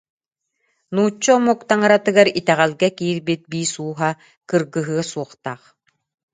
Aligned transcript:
Нуучча 0.93 1.31
омук 1.37 1.59
таҥаратыгар 1.69 2.27
итэҕэлгэ 2.39 2.89
киирбит 2.97 3.41
биис 3.51 3.73
ууһа 3.83 4.11
кыргыһыа 4.49 5.03
суохтаах 5.11 5.61